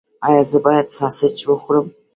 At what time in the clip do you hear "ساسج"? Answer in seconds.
0.97-1.37